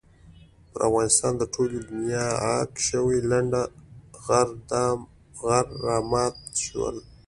[0.71, 3.61] پر افغانستان د ټولې دنیا عاق شوي لنډه
[5.47, 6.95] غر را مات شول.